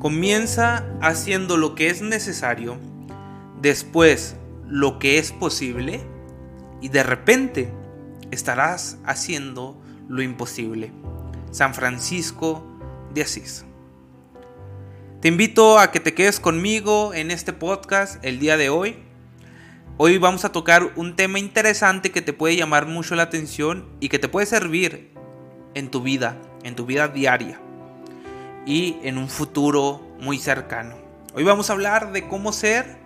[0.00, 2.78] Comienza haciendo lo que es necesario,
[3.60, 4.34] después
[4.66, 6.00] lo que es posible
[6.80, 7.70] y de repente
[8.30, 9.78] estarás haciendo
[10.08, 10.90] lo imposible.
[11.50, 12.64] San Francisco
[13.12, 13.66] de Asís.
[15.20, 18.96] Te invito a que te quedes conmigo en este podcast el día de hoy.
[19.98, 24.08] Hoy vamos a tocar un tema interesante que te puede llamar mucho la atención y
[24.08, 25.12] que te puede servir
[25.74, 27.60] en tu vida, en tu vida diaria
[28.70, 30.94] y en un futuro muy cercano.
[31.34, 32.98] Hoy vamos a hablar de cómo ser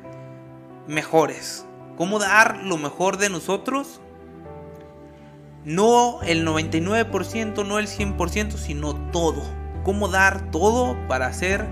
[0.87, 1.65] mejores,
[1.97, 4.03] cómo dar lo mejor de nosotros.
[5.65, 9.43] No el 99%, no el 100%, sino todo.
[9.85, 11.65] Cómo dar todo para ser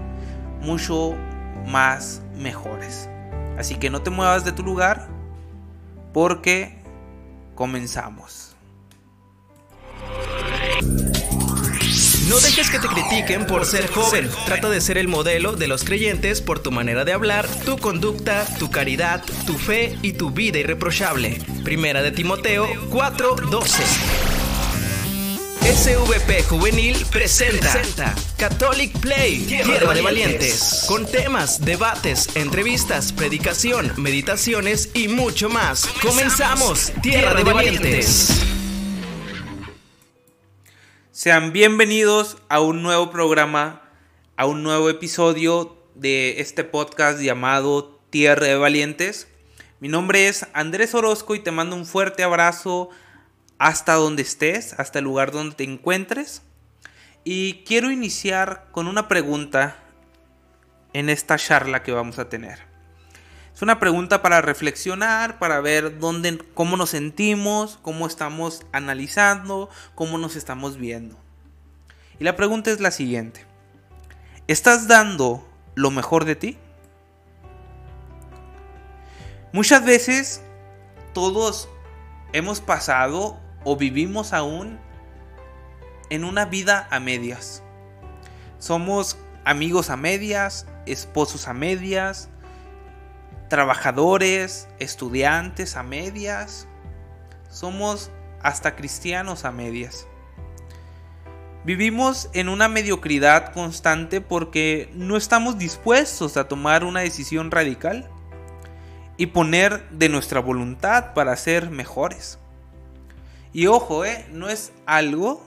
[0.63, 1.15] mucho
[1.67, 3.11] más mejores.
[3.59, 5.07] Así que no te muevas de tu lugar
[6.15, 6.79] porque
[7.55, 8.57] comenzamos.
[12.33, 14.31] No dejes que te critiquen por ser joven.
[14.47, 18.47] Trata de ser el modelo de los creyentes por tu manera de hablar, tu conducta,
[18.59, 21.43] tu caridad, tu fe y tu vida irreprochable.
[21.63, 23.83] Primera de Timoteo 4:12.
[25.61, 35.09] SVP Juvenil presenta Catholic Play, Tierra de Valientes, con temas, debates, entrevistas, predicación, meditaciones y
[35.09, 35.87] mucho más.
[36.01, 38.52] Comenzamos, Tierra de Valientes.
[41.23, 43.81] Sean bienvenidos a un nuevo programa,
[44.37, 49.29] a un nuevo episodio de este podcast llamado Tierra de Valientes.
[49.79, 52.91] Mi nombre es Andrés Orozco y te mando un fuerte abrazo
[53.59, 56.43] hasta donde estés, hasta el lugar donde te encuentres.
[57.23, 59.77] Y quiero iniciar con una pregunta
[60.93, 62.72] en esta charla que vamos a tener.
[63.63, 70.19] Es una pregunta para reflexionar, para ver dónde, cómo nos sentimos, cómo estamos analizando, cómo
[70.19, 71.17] nos estamos viendo.
[72.19, 73.47] Y la pregunta es la siguiente.
[74.49, 76.59] ¿Estás dando lo mejor de ti?
[79.53, 80.43] Muchas veces
[81.15, 81.69] todos
[82.33, 84.81] hemos pasado o vivimos aún
[86.11, 87.63] en una vida a medias.
[88.59, 92.29] Somos amigos a medias, esposos a medias,
[93.53, 96.67] trabajadores, estudiantes a medias.
[97.51, 98.11] Somos
[98.43, 100.07] hasta cristianos a medias.
[101.63, 108.09] Vivimos en una mediocridad constante porque no estamos dispuestos a tomar una decisión radical
[109.19, 112.39] y poner de nuestra voluntad para ser mejores.
[113.53, 115.47] Y ojo, eh, no es algo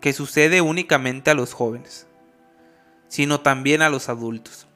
[0.00, 2.06] que sucede únicamente a los jóvenes,
[3.08, 4.69] sino también a los adultos.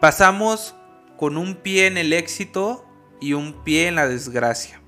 [0.00, 0.74] Pasamos
[1.18, 2.86] con un pie en el éxito
[3.20, 4.80] y un pie en la desgracia.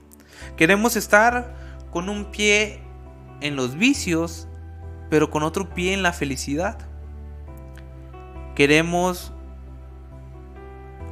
[0.56, 1.54] Queremos estar
[1.90, 2.80] con un pie
[3.42, 4.48] en los vicios,
[5.10, 6.78] pero con otro pie en la felicidad.
[8.54, 9.34] Queremos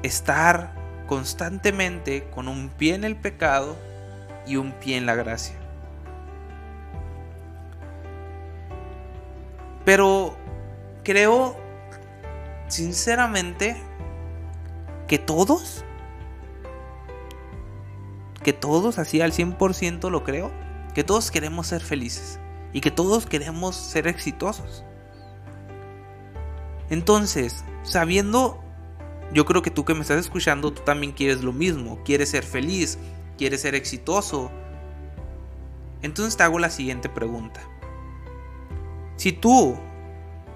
[0.02, 0.74] estar
[1.06, 3.76] constantemente con un pie en el pecado
[4.46, 5.56] y un pie en la gracia.
[9.84, 10.38] Pero
[11.04, 11.54] creo
[12.68, 13.89] sinceramente
[15.10, 15.84] que todos,
[18.44, 20.52] que todos, así al 100% lo creo,
[20.94, 22.38] que todos queremos ser felices
[22.72, 24.84] y que todos queremos ser exitosos.
[26.90, 28.62] Entonces, sabiendo,
[29.34, 32.44] yo creo que tú que me estás escuchando, tú también quieres lo mismo, quieres ser
[32.44, 32.96] feliz,
[33.36, 34.52] quieres ser exitoso.
[36.02, 37.60] Entonces te hago la siguiente pregunta.
[39.16, 39.76] Si tú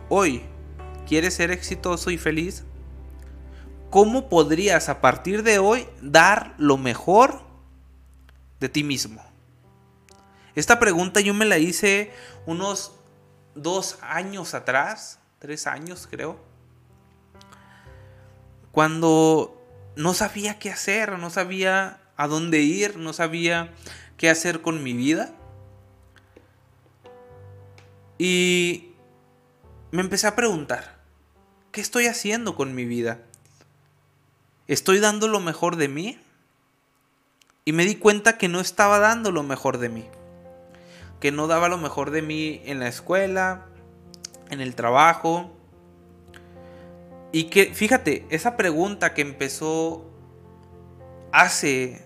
[0.08, 0.44] hoy
[1.08, 2.64] quieres ser exitoso y feliz,
[3.94, 7.42] ¿cómo podrías a partir de hoy dar lo mejor
[8.58, 9.22] de ti mismo?
[10.56, 12.12] Esta pregunta yo me la hice
[12.44, 12.96] unos
[13.54, 16.40] dos años atrás, tres años creo,
[18.72, 19.64] cuando
[19.94, 23.72] no sabía qué hacer, no sabía a dónde ir, no sabía
[24.16, 25.30] qué hacer con mi vida.
[28.18, 28.92] Y
[29.92, 30.98] me empecé a preguntar,
[31.70, 33.20] ¿qué estoy haciendo con mi vida?
[34.66, 36.18] ¿Estoy dando lo mejor de mí?
[37.66, 40.06] Y me di cuenta que no estaba dando lo mejor de mí.
[41.20, 43.66] Que no daba lo mejor de mí en la escuela,
[44.48, 45.50] en el trabajo.
[47.30, 50.10] Y que, fíjate, esa pregunta que empezó
[51.30, 52.02] hace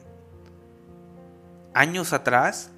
[1.74, 2.72] años atrás,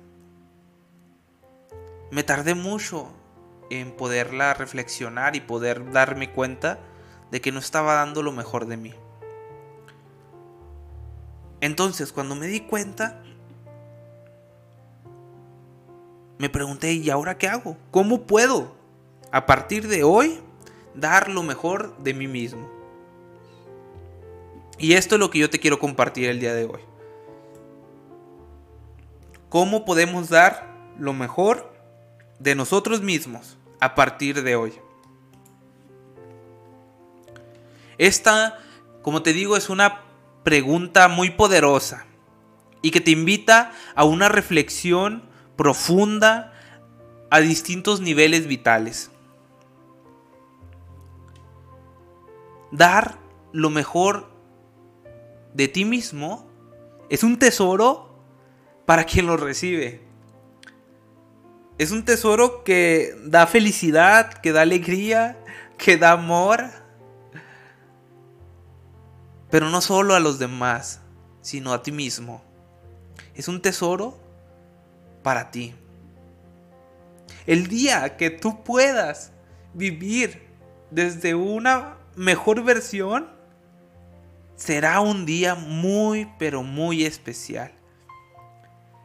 [2.11, 3.15] me tardé mucho
[3.71, 6.81] en poderla reflexionar y poder darme cuenta
[7.31, 8.95] de que no estaba dando lo mejor de mí.
[11.61, 13.23] Entonces, cuando me di cuenta,
[16.39, 17.77] me pregunté, ¿y ahora qué hago?
[17.91, 18.81] ¿Cómo puedo?
[19.31, 20.41] a partir de hoy,
[20.95, 22.69] dar lo mejor de mí mismo.
[24.79, 26.81] Y esto es lo que yo te quiero compartir el día de hoy.
[29.49, 30.67] ¿Cómo podemos dar
[30.99, 31.73] lo mejor
[32.39, 34.73] de nosotros mismos a partir de hoy?
[37.99, 38.59] Esta,
[39.03, 40.03] como te digo, es una
[40.43, 42.07] pregunta muy poderosa
[42.83, 45.23] y que te invita a una reflexión
[45.57, 46.53] profunda
[47.31, 49.11] a distintos niveles vitales.
[52.73, 53.19] Dar
[53.53, 54.31] lo mejor
[55.55, 56.47] de ti mismo
[57.09, 58.11] es un tesoro
[58.87, 60.01] para quien lo recibe.
[61.79, 65.43] Es un tesoro que da felicidad, que da alegría,
[65.79, 66.80] que da amor.
[69.51, 71.01] Pero no solo a los demás,
[71.41, 72.43] sino a ti mismo.
[73.35, 74.19] Es un tesoro
[75.23, 75.75] para ti.
[77.47, 79.33] El día que tú puedas
[79.75, 80.49] vivir
[80.91, 83.29] desde una mejor versión,
[84.57, 87.73] será un día muy, pero muy especial.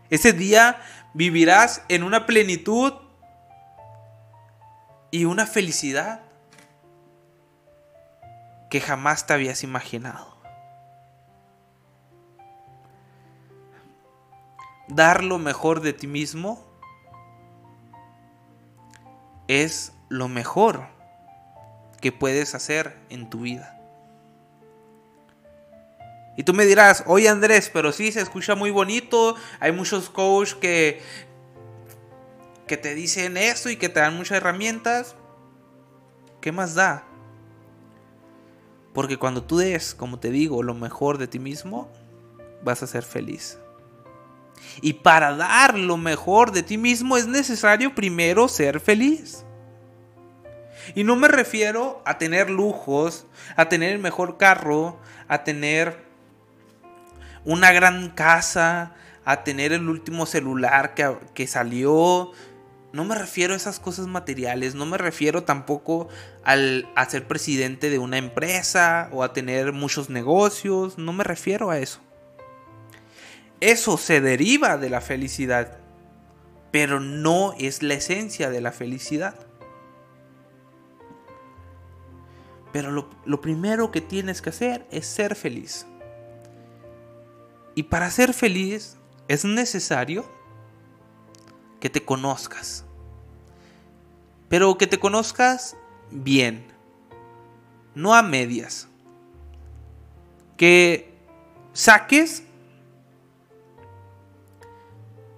[0.10, 0.82] Ese día
[1.14, 2.94] vivirás en una plenitud
[5.12, 6.22] y una felicidad
[8.70, 10.35] que jamás te habías imaginado.
[14.88, 16.64] Dar lo mejor de ti mismo
[19.48, 20.88] es lo mejor
[22.02, 23.72] que puedes hacer en tu vida.
[26.38, 29.36] Y tú me dirás, oye Andrés, pero sí se escucha muy bonito.
[29.60, 31.02] Hay muchos coaches que,
[32.68, 35.16] que te dicen esto y que te dan muchas herramientas.
[36.42, 37.06] ¿Qué más da?
[38.94, 41.90] Porque cuando tú des, como te digo, lo mejor de ti mismo,
[42.64, 43.58] vas a ser feliz.
[44.82, 49.46] Y para dar lo mejor de ti mismo es necesario primero ser feliz.
[50.94, 53.26] Y no me refiero a tener lujos,
[53.56, 56.06] a tener el mejor carro, a tener
[57.44, 58.94] una gran casa,
[59.24, 62.32] a tener el último celular que, salió.
[62.94, 66.08] No me refiero a esas cosas materiales, no me refiero tampoco
[66.44, 71.72] al, a ser presidente de una empresa o a tener muchos negocios, no me refiero
[71.72, 72.00] a eso.
[73.66, 75.80] Eso se deriva de la felicidad,
[76.70, 79.34] pero no es la esencia de la felicidad.
[82.72, 85.88] Pero lo, primero que tienes que hacer es ser feliz.
[87.74, 88.98] Y para ser feliz
[89.28, 90.32] es necesario
[91.80, 92.86] que te conozcas.
[94.48, 95.76] Pero que te conozcas
[96.12, 96.68] bien,
[97.96, 98.90] no a medias.
[100.56, 101.18] Que
[101.74, 102.44] saques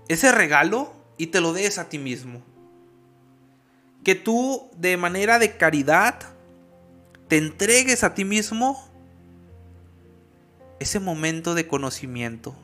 [0.07, 2.41] ese regalo y te lo des a ti mismo.
[4.03, 6.19] Que tú de manera de caridad
[7.27, 8.87] te entregues a ti mismo
[10.79, 12.55] ese momento de conocimiento,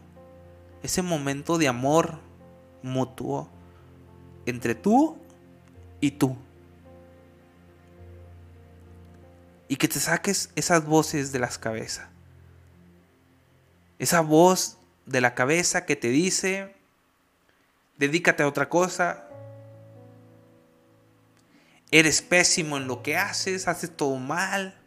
[0.84, 2.20] ese momento de amor
[2.82, 3.50] mutuo
[4.46, 5.18] entre tú
[6.00, 6.38] y tú.
[9.68, 12.08] Y que te saques esas voces de las cabezas.
[13.98, 16.76] Esa voz de la cabeza que te dice,
[18.08, 19.30] dedícate a otra cosa.
[21.90, 24.78] Eres pésimo en lo que haces, haces todo mal.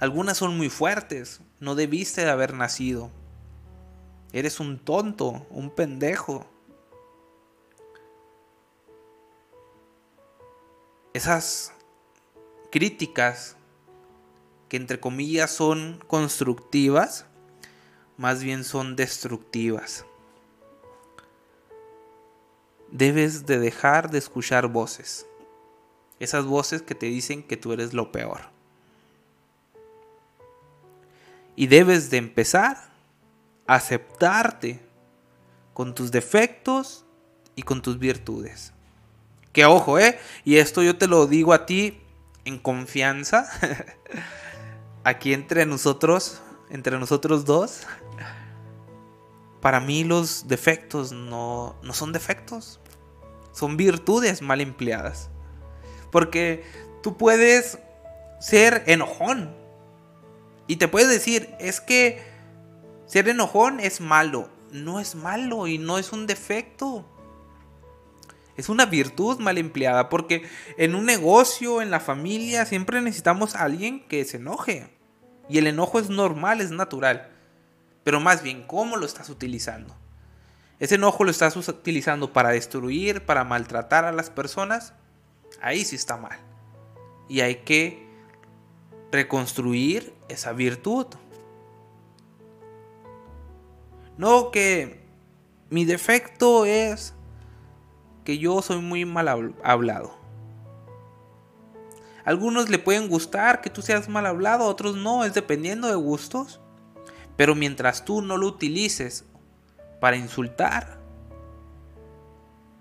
[0.00, 1.40] Algunas son muy fuertes.
[1.60, 3.10] No debiste de haber nacido.
[4.34, 6.46] Eres un tonto, un pendejo.
[11.14, 11.72] Esas
[12.70, 13.56] críticas
[14.68, 17.24] que entre comillas son constructivas,
[18.18, 20.04] más bien son destructivas.
[22.90, 25.26] Debes de dejar de escuchar voces.
[26.20, 28.40] Esas voces que te dicen que tú eres lo peor.
[31.54, 32.76] Y debes de empezar
[33.66, 34.80] a aceptarte
[35.74, 37.04] con tus defectos
[37.54, 38.72] y con tus virtudes.
[39.52, 40.18] Que ojo, ¿eh?
[40.44, 42.00] Y esto yo te lo digo a ti
[42.44, 43.48] en confianza.
[45.04, 46.40] Aquí entre nosotros,
[46.70, 47.86] entre nosotros dos.
[49.60, 52.80] Para mí los defectos no, no son defectos.
[53.52, 55.30] Son virtudes mal empleadas.
[56.12, 56.64] Porque
[57.02, 57.78] tú puedes
[58.40, 59.54] ser enojón.
[60.66, 62.22] Y te puedes decir, es que
[63.06, 64.50] ser enojón es malo.
[64.70, 67.04] No es malo y no es un defecto.
[68.56, 70.42] Es una virtud mal empleada porque
[70.76, 74.90] en un negocio, en la familia, siempre necesitamos a alguien que se enoje.
[75.48, 77.37] Y el enojo es normal, es natural.
[78.08, 79.94] Pero más bien, ¿cómo lo estás utilizando?
[80.78, 84.94] ¿Ese enojo lo estás utilizando para destruir, para maltratar a las personas?
[85.60, 86.38] Ahí sí está mal.
[87.28, 88.08] Y hay que
[89.12, 91.06] reconstruir esa virtud.
[94.16, 95.04] No que
[95.68, 97.12] mi defecto es
[98.24, 100.16] que yo soy muy mal hablado.
[102.24, 106.58] Algunos le pueden gustar que tú seas mal hablado, otros no, es dependiendo de gustos.
[107.38, 109.24] Pero mientras tú no lo utilices
[110.00, 110.98] para insultar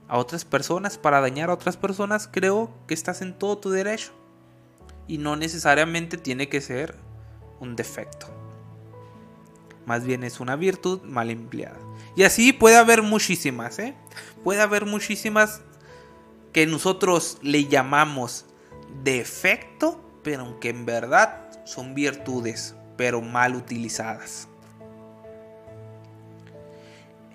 [0.07, 4.13] a otras personas, para dañar a otras personas, creo que estás en todo tu derecho.
[5.07, 6.95] Y no necesariamente tiene que ser
[7.59, 8.25] un defecto.
[9.85, 11.77] Más bien es una virtud mal empleada.
[12.15, 13.93] Y así puede haber muchísimas, ¿eh?
[14.43, 15.61] Puede haber muchísimas
[16.51, 18.47] que nosotros le llamamos
[19.03, 24.47] defecto, pero aunque en verdad son virtudes, pero mal utilizadas.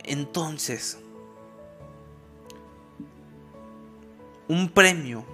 [0.05, 0.99] Entonces,
[4.49, 5.25] un premio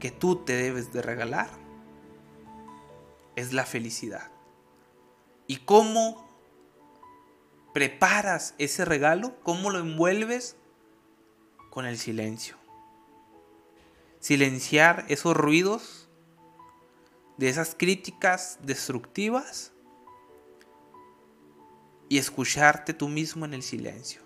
[0.00, 1.50] que tú te debes de regalar
[3.36, 4.30] es la felicidad.
[5.46, 6.26] ¿Y cómo
[7.74, 9.38] preparas ese regalo?
[9.42, 10.56] ¿Cómo lo envuelves?
[11.70, 12.56] Con el silencio.
[14.18, 16.05] Silenciar esos ruidos
[17.36, 19.72] de esas críticas destructivas
[22.08, 24.22] y escucharte tú mismo en el silencio.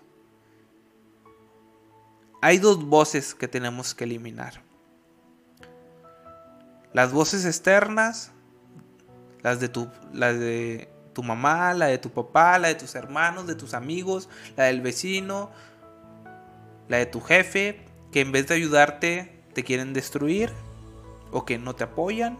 [2.41, 4.63] Hay dos voces que tenemos que eliminar.
[6.93, 8.31] Las voces externas
[9.41, 13.55] las de tu, de tu mamá, la de tu papá, la de tus hermanos, de
[13.55, 15.49] tus amigos, la del vecino,
[16.87, 20.51] la de tu jefe, que en vez de ayudarte te quieren destruir
[21.31, 22.37] o que no te apoyan.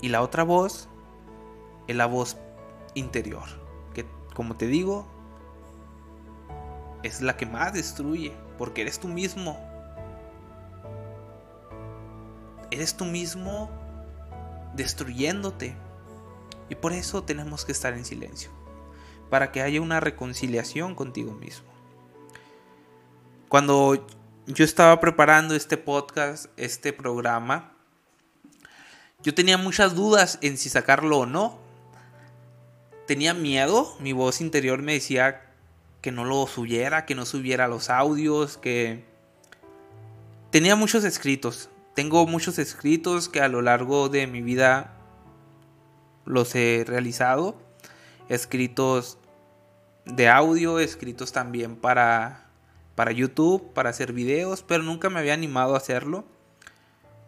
[0.00, 0.88] Y la otra voz
[1.86, 2.36] es la voz
[2.94, 3.44] interior,
[3.94, 5.06] que como te digo,
[7.02, 9.58] es la que más destruye, porque eres tú mismo.
[12.70, 13.70] Eres tú mismo
[14.74, 15.74] destruyéndote.
[16.68, 18.50] Y por eso tenemos que estar en silencio,
[19.30, 21.66] para que haya una reconciliación contigo mismo.
[23.48, 24.06] Cuando
[24.46, 27.77] yo estaba preparando este podcast, este programa,
[29.22, 31.58] yo tenía muchas dudas en si sacarlo o no.
[33.06, 35.42] Tenía miedo, mi voz interior me decía
[36.00, 39.04] que no lo subiera, que no subiera los audios, que
[40.50, 44.94] tenía muchos escritos, tengo muchos escritos que a lo largo de mi vida
[46.24, 47.56] los he realizado.
[48.28, 49.18] Escritos
[50.04, 52.46] de audio, escritos también para,
[52.94, 56.24] para YouTube, para hacer videos, pero nunca me había animado a hacerlo.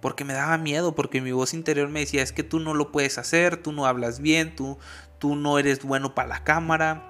[0.01, 2.91] Porque me daba miedo, porque mi voz interior me decía, es que tú no lo
[2.91, 4.79] puedes hacer, tú no hablas bien, tú,
[5.19, 7.07] tú no eres bueno para la cámara.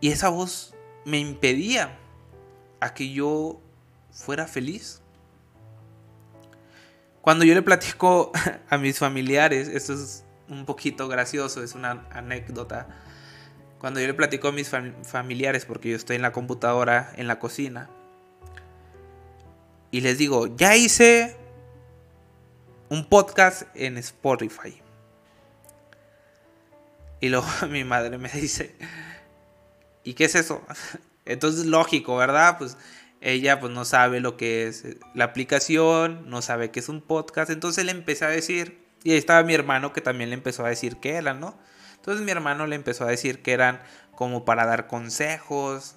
[0.00, 1.98] Y esa voz me impedía
[2.80, 3.60] a que yo
[4.10, 5.02] fuera feliz.
[7.20, 8.32] Cuando yo le platico
[8.70, 12.88] a mis familiares, esto es un poquito gracioso, es una anécdota.
[13.78, 14.70] Cuando yo le platico a mis
[15.02, 17.88] familiares, porque yo estoy en la computadora, en la cocina,
[19.90, 21.36] y les digo, ya hice
[22.88, 24.80] un podcast en Spotify.
[27.20, 28.74] Y luego mi madre me dice,
[30.04, 30.62] ¿y qué es eso?
[31.24, 32.58] Entonces, lógico, ¿verdad?
[32.58, 32.76] Pues
[33.20, 37.02] ella pues no sabe lo que es eh, la aplicación, no sabe qué es un
[37.02, 40.64] podcast, entonces le empecé a decir, y ahí estaba mi hermano que también le empezó
[40.64, 41.54] a decir qué eran, ¿no?
[41.96, 43.82] Entonces mi hermano le empezó a decir que eran
[44.14, 45.96] como para dar consejos,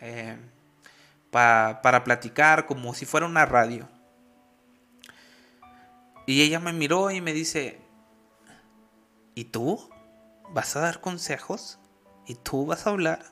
[0.00, 0.36] eh,
[1.30, 3.88] para platicar, como si fuera una radio.
[6.26, 7.80] Y ella me miró y me dice,
[9.34, 9.88] ¿y tú?
[10.52, 11.78] ¿Vas a dar consejos?
[12.26, 13.24] ¿Y tú vas a hablar?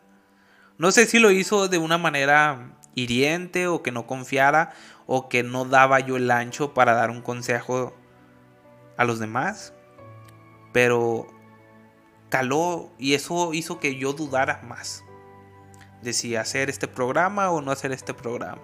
[0.79, 4.73] No sé si lo hizo de una manera hiriente o que no confiara
[5.07, 7.97] o que no daba yo el ancho para dar un consejo
[8.97, 9.73] a los demás.
[10.73, 11.27] Pero
[12.29, 15.04] caló y eso hizo que yo dudara más
[16.05, 18.63] de si hacer este programa o no hacer este programa.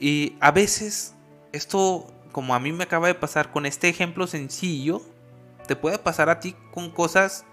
[0.00, 1.14] Y a veces
[1.52, 5.02] esto, como a mí me acaba de pasar con este ejemplo sencillo,
[5.66, 7.44] te puede pasar a ti con cosas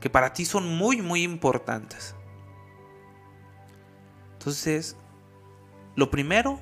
[0.00, 2.14] que para ti son muy, muy importantes.
[4.32, 4.96] Entonces,
[5.96, 6.60] lo primero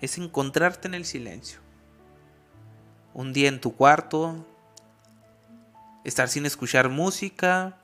[0.00, 1.60] es encontrarte en el silencio.
[3.14, 4.46] Un día en tu cuarto,
[6.04, 7.78] estar sin escuchar música,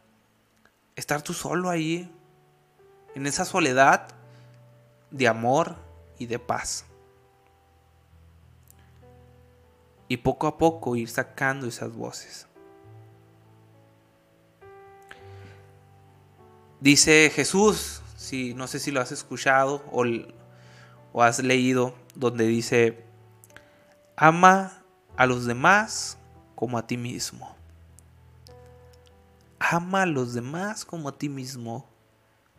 [0.97, 2.11] estar tú solo ahí,
[3.15, 4.09] en esa soledad
[5.11, 5.77] de amor
[6.19, 6.85] y de paz.
[10.09, 12.47] Y poco a poco ir sacando esas voces.
[16.81, 20.05] Dice Jesús, si no sé si lo has escuchado o,
[21.13, 23.05] o has leído, donde dice,
[24.17, 24.83] ama
[25.17, 26.19] a los demás
[26.55, 27.57] como a ti mismo.
[29.75, 31.89] Ama a los demás como a ti mismo.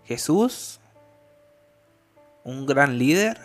[0.03, 0.81] Jesús,
[2.43, 3.39] un gran líder,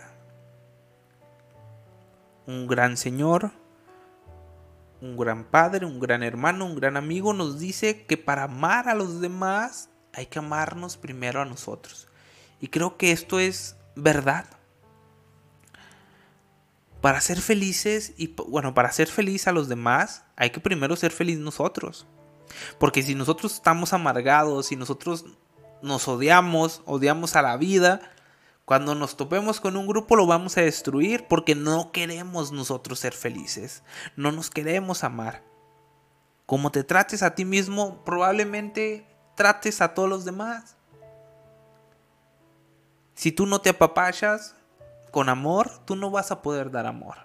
[2.49, 3.53] un gran Señor,
[5.01, 8.95] un gran padre, un gran hermano, un gran amigo, nos dice que para amar a
[8.95, 12.09] los demás hay que amarnos primero a nosotros.
[12.61, 14.47] Y creo que esto es verdad.
[17.01, 21.13] Para ser felices y bueno, para ser feliz a los demás, hay que primero ser
[21.13, 22.09] feliz nosotros.
[22.79, 25.25] Porque si nosotros estamos amargados, si nosotros
[25.83, 28.01] nos odiamos, odiamos a la vida,
[28.65, 33.13] cuando nos topemos con un grupo lo vamos a destruir porque no queremos nosotros ser
[33.13, 33.83] felices,
[34.15, 35.43] no nos queremos amar.
[36.47, 40.77] Como te trates a ti mismo, probablemente trates a todos los demás.
[43.15, 44.55] Si tú no te apapachas
[45.11, 47.17] con amor, tú no vas a poder dar amor.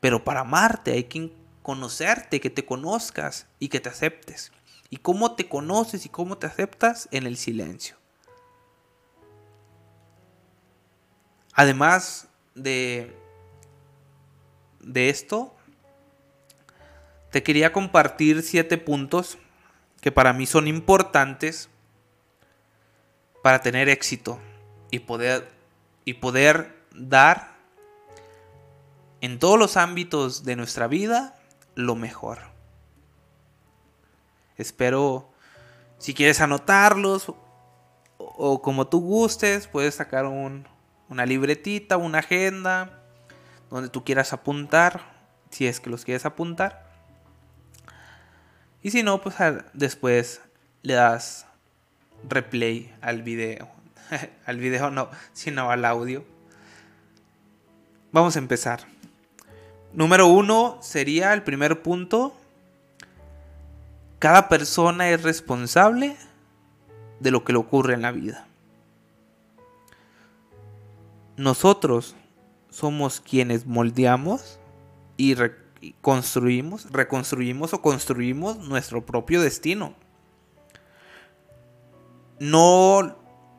[0.00, 1.32] Pero para amarte hay que
[1.68, 4.52] conocerte, que te conozcas y que te aceptes.
[4.88, 7.08] ¿Y cómo te conoces y cómo te aceptas?
[7.10, 7.94] En el silencio.
[11.52, 13.14] Además de,
[14.80, 15.54] de esto,
[17.30, 19.36] te quería compartir siete puntos
[20.00, 21.68] que para mí son importantes
[23.42, 24.40] para tener éxito
[24.90, 25.50] y poder,
[26.06, 27.58] y poder dar
[29.20, 31.37] en todos los ámbitos de nuestra vida
[31.78, 32.40] lo mejor.
[34.56, 35.30] Espero,
[35.98, 37.32] si quieres anotarlos
[38.18, 43.00] o, como tú gustes, puedes sacar una libretita, una agenda,
[43.70, 45.02] donde tú quieras apuntar,
[45.50, 46.90] si es que los quieres apuntar.
[48.82, 49.36] Y si no, pues
[49.72, 50.40] después
[50.82, 51.46] le das
[52.28, 53.68] replay al video.
[54.46, 56.24] al video no, sino al audio.
[58.10, 58.97] Vamos a empezar.
[59.92, 62.34] Número uno sería el primer punto.
[64.18, 66.16] Cada persona es responsable
[67.20, 68.46] de lo que le ocurre en la vida.
[71.36, 72.16] Nosotros
[72.70, 74.58] somos quienes moldeamos
[75.16, 75.36] y
[76.00, 79.94] construimos, reconstruimos o construimos nuestro propio destino.
[82.40, 83.16] No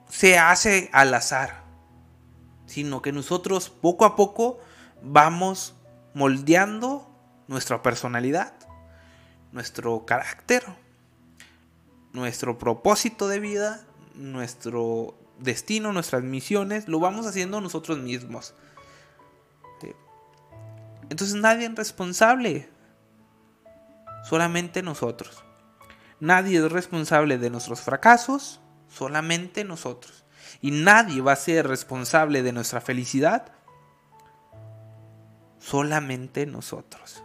[0.09, 1.63] se hace al azar,
[2.65, 4.59] sino que nosotros poco a poco
[5.01, 5.75] vamos
[6.13, 7.09] moldeando
[7.47, 8.53] nuestra personalidad,
[9.51, 10.63] nuestro carácter,
[12.13, 18.53] nuestro propósito de vida, nuestro destino, nuestras misiones, lo vamos haciendo nosotros mismos.
[21.09, 22.69] Entonces nadie es responsable.
[24.23, 25.43] Solamente nosotros.
[26.19, 28.59] Nadie es responsable de nuestros fracasos.
[28.87, 30.23] Solamente nosotros.
[30.61, 33.51] Y nadie va a ser responsable de nuestra felicidad.
[35.59, 37.23] Solamente nosotros.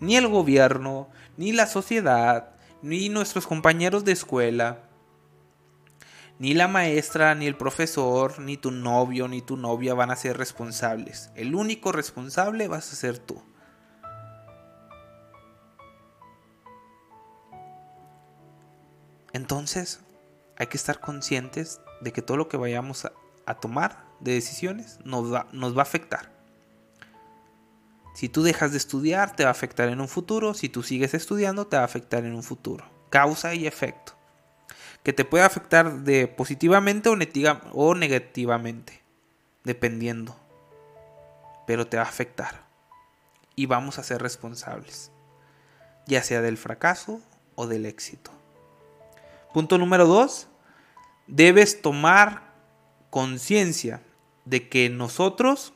[0.00, 2.50] Ni el gobierno, ni la sociedad,
[2.82, 4.80] ni nuestros compañeros de escuela,
[6.38, 10.36] ni la maestra, ni el profesor, ni tu novio, ni tu novia van a ser
[10.36, 11.30] responsables.
[11.36, 13.42] El único responsable vas a ser tú.
[19.32, 20.00] Entonces,
[20.56, 25.32] hay que estar conscientes de que todo lo que vayamos a, tomar de decisiones nos
[25.32, 26.33] va, a afectar.
[28.14, 30.54] Si tú dejas de estudiar, te va a afectar en un futuro.
[30.54, 32.84] Si tú sigues estudiando, te va a afectar en un futuro.
[33.10, 34.14] Causa y efecto
[35.04, 37.10] que te puede afectar de positivamente
[37.72, 39.02] o, negativamente,
[39.62, 40.34] dependiendo.
[41.66, 42.64] Pero te va a afectar.
[43.54, 45.12] Y vamos a ser responsables,
[46.06, 47.20] ya sea del fracaso
[47.54, 48.32] o del éxito.
[49.52, 50.48] Punto número dos,
[51.26, 52.54] debes tomar
[53.10, 54.02] conciencia
[54.46, 55.73] de que nosotros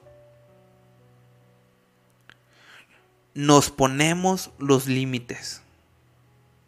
[3.38, 5.62] nos ponemos los límites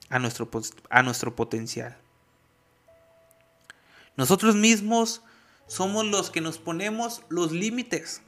[0.09, 0.49] a nuestro,
[0.89, 1.97] a nuestro potencial.
[4.17, 5.23] Nosotros mismos
[5.67, 8.23] somos los que nos ponemos los límites.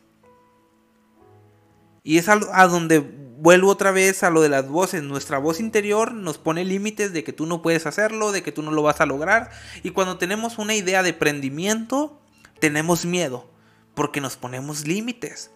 [2.02, 5.04] Y es a, donde vuelvo otra vez a lo de las voces.
[5.04, 8.62] Nuestra voz interior nos pone límites de que tú no puedes hacerlo, de que tú
[8.62, 9.50] no lo vas a lograr.
[9.84, 12.20] Y cuando tenemos una idea de emprendimiento,
[12.58, 13.48] tenemos miedo,
[13.94, 15.52] porque nos ponemos límites.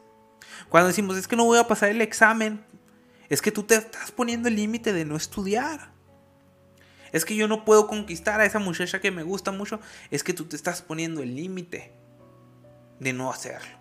[0.68, 2.64] Cuando decimos, es que no voy a pasar el examen,
[3.29, 5.93] es que tú te estás poniendo el límite de no estudiar.
[7.12, 9.81] Es que yo no puedo conquistar a esa muchacha que me gusta mucho.
[10.11, 11.93] Es que tú te estás poniendo el límite
[13.01, 13.79] de no hacerlo.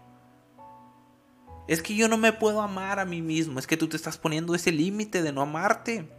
[1.68, 3.60] Es que yo no me puedo amar a mí mismo.
[3.60, 6.10] Es que tú te estás poniendo ese límite de no amarte.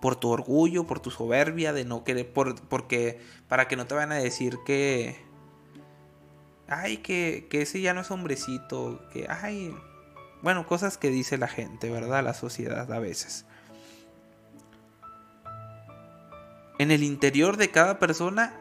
[0.00, 3.94] por tu orgullo, por tu soberbia, de no querer, por, porque para que no te
[3.94, 5.16] van a decir que,
[6.68, 9.74] ay, que, que ese ya no es hombrecito, que, ay,
[10.42, 12.22] bueno, cosas que dice la gente, ¿verdad?
[12.22, 13.44] La sociedad a veces.
[16.78, 18.54] En el interior de cada persona,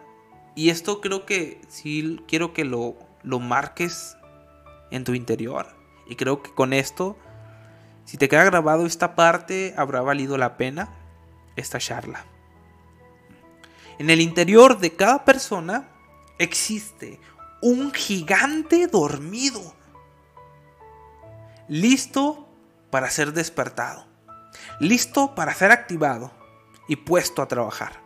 [0.56, 4.18] y esto creo que sí quiero que lo, lo marques
[4.90, 5.68] en tu interior.
[6.08, 7.18] Y creo que con esto,
[8.06, 10.96] si te queda grabado esta parte, habrá valido la pena
[11.56, 12.26] esta charla.
[14.00, 15.90] En el interior de cada persona
[16.38, 17.20] existe
[17.62, 19.74] un gigante dormido,
[21.68, 22.48] listo
[22.90, 24.06] para ser despertado,
[24.80, 26.32] listo para ser activado
[26.88, 28.02] y puesto a trabajar.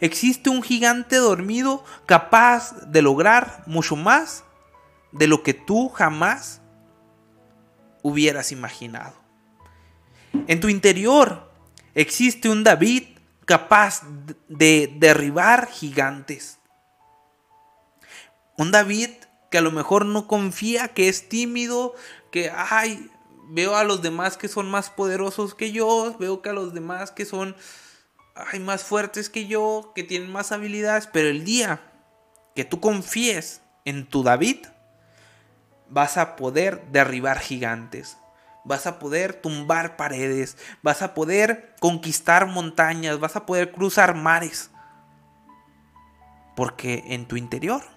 [0.00, 4.44] Existe un gigante dormido capaz de lograr mucho más
[5.12, 6.60] de lo que tú jamás
[8.02, 9.14] hubieras imaginado.
[10.48, 11.54] En tu interior
[11.94, 13.04] Existe un David
[13.44, 14.02] capaz
[14.48, 16.58] de derribar gigantes.
[18.56, 19.10] Un David
[19.54, 21.94] que a lo mejor no confía, que es tímido,
[22.32, 23.08] que, ay,
[23.50, 27.12] veo a los demás que son más poderosos que yo, veo que a los demás
[27.12, 27.54] que son,
[28.34, 31.80] ay, más fuertes que yo, que tienen más habilidades, pero el día
[32.56, 34.66] que tú confíes en tu David,
[35.88, 38.16] vas a poder derribar gigantes
[38.64, 44.70] vas a poder tumbar paredes, vas a poder conquistar montañas, vas a poder cruzar mares.
[46.56, 47.93] Porque en tu interior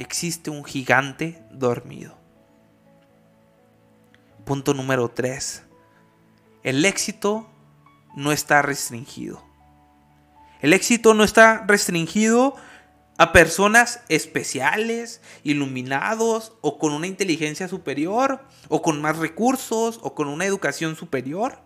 [0.00, 2.16] existe un gigante dormido.
[4.46, 5.62] Punto número 3.
[6.62, 7.48] El éxito
[8.16, 9.44] no está restringido.
[10.60, 12.56] El éxito no está restringido
[13.18, 20.28] a personas especiales, iluminados o con una inteligencia superior o con más recursos o con
[20.28, 21.60] una educación superior.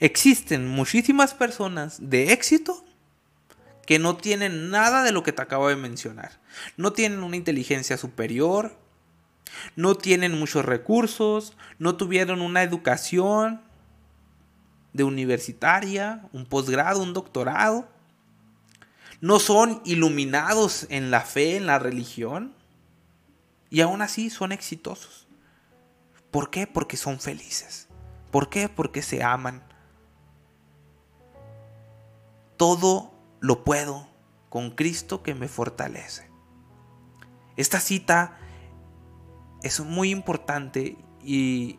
[0.00, 2.84] Existen muchísimas personas de éxito
[3.86, 6.40] que no tienen nada de lo que te acabo de mencionar.
[6.76, 8.76] No tienen una inteligencia superior,
[9.76, 13.60] no tienen muchos recursos, no tuvieron una educación
[14.92, 17.88] de universitaria, un posgrado, un doctorado
[19.24, 22.54] no son iluminados en la fe, en la religión,
[23.70, 25.26] y aún así son exitosos.
[26.30, 26.66] ¿Por qué?
[26.66, 27.88] Porque son felices.
[28.30, 28.68] ¿Por qué?
[28.68, 29.62] Porque se aman.
[32.58, 33.13] Todo
[33.44, 34.08] lo puedo
[34.48, 36.30] con Cristo que me fortalece.
[37.58, 38.38] Esta cita
[39.62, 41.78] es muy importante y,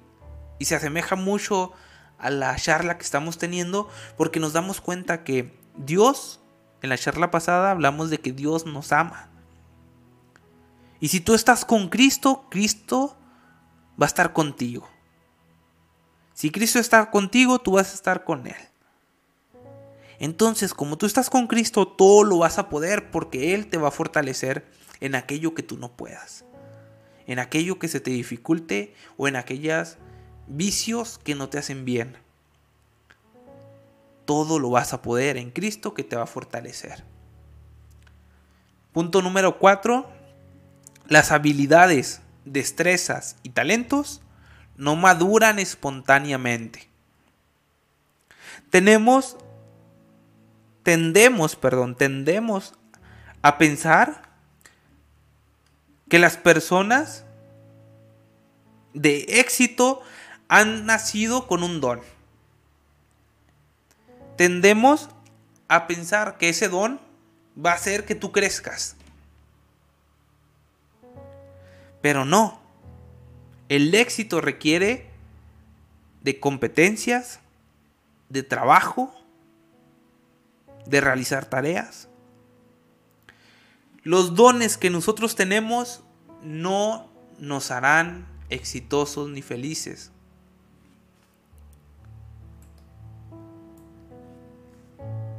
[0.60, 1.74] y, se asemeja mucho
[2.20, 6.40] a la charla que estamos teniendo porque nos damos cuenta que Dios
[6.84, 9.32] en la charla pasada hablamos de que Dios nos ama.
[11.00, 13.18] Y si tú estás con Cristo, Cristo
[14.00, 14.88] va a estar contigo.
[16.36, 18.75] Si Cristo está contigo, tú vas a estar con Él.
[20.20, 23.90] Entonces, como tú estás con Cristo, todo lo vas a poder porque Él te va
[23.90, 24.66] a fortalecer
[25.02, 26.46] en aquello que tú no puedas.
[27.28, 29.98] En aquello que se te dificulte o en aquellos
[30.48, 32.18] vicios que no te hacen bien
[34.26, 37.04] todo lo vas a poder en Cristo que te va a fortalecer.
[38.92, 40.10] Punto número 4.
[41.08, 44.22] Las habilidades, destrezas y talentos
[44.78, 46.90] no maduran espontáneamente.
[48.70, 49.38] Tenemos,
[50.86, 52.76] tendemos, perdón, tendemos
[53.42, 54.30] a pensar
[56.08, 57.26] que las personas
[58.94, 60.02] de éxito
[60.48, 62.00] han nacido con un don
[64.36, 65.10] tendemos
[65.68, 67.00] a pensar que ese don
[67.58, 68.96] va a hacer que tú crezcas.
[72.02, 72.62] Pero no.
[73.70, 75.10] El éxito requiere
[76.22, 77.40] de competencias,
[78.30, 79.14] de trabajo,
[80.86, 82.08] de realizar tareas.
[84.04, 86.04] Los dones que nosotros tenemos
[86.44, 90.12] no nos harán exitosos ni felices.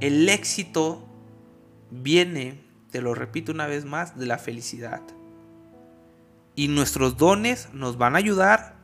[0.00, 1.06] El éxito
[1.90, 5.00] viene, te lo repito una vez más, de la felicidad.
[6.54, 8.76] Y nuestros dones nos van a ayudar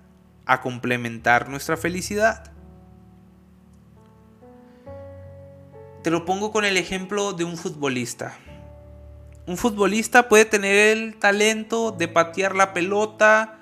[0.47, 2.52] a complementar nuestra felicidad.
[6.03, 8.37] Te lo pongo con el ejemplo de un futbolista.
[9.47, 13.61] Un futbolista puede tener el talento de patear la pelota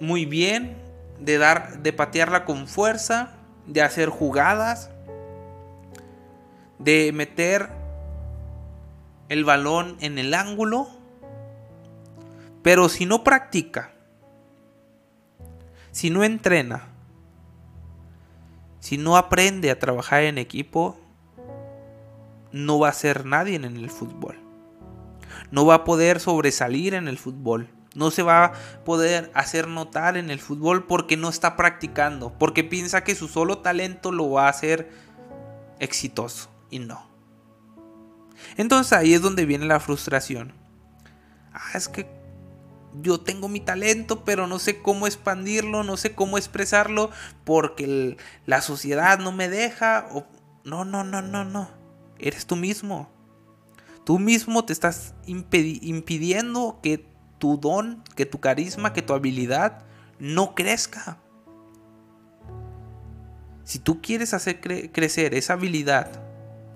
[0.00, 0.76] muy bien,
[1.18, 3.32] de dar de patearla con fuerza,
[3.66, 4.90] de hacer jugadas,
[6.78, 7.70] de meter
[9.30, 10.88] el balón en el ángulo,
[12.62, 13.92] pero si no practica,
[15.90, 16.90] si no entrena,
[18.80, 21.00] Si no aprende a trabajar en equipo,
[22.54, 24.38] no va a ser nadie en el fútbol.
[25.50, 27.68] No va a poder sobresalir en el fútbol.
[27.96, 28.52] No se va a
[28.84, 33.58] poder hacer notar en el fútbol porque no está practicando, porque piensa que su solo
[33.58, 34.88] talento lo va a hacer
[35.80, 37.08] exitoso y no.
[38.56, 40.52] Entonces ahí es donde viene la frustración.
[41.52, 42.08] Ah, es que
[43.02, 47.10] yo tengo mi talento, pero no sé cómo expandirlo, no sé cómo expresarlo
[47.42, 50.06] porque la sociedad no me deja.
[50.12, 50.24] O...
[50.64, 51.83] No, no, no, no, no.
[52.18, 53.10] Eres tú mismo.
[54.04, 57.06] Tú mismo te estás impidiendo que
[57.38, 59.84] tu don, que tu carisma, que tu habilidad
[60.18, 61.18] no crezca.
[63.64, 64.60] Si tú quieres hacer
[64.92, 66.10] crecer esa habilidad,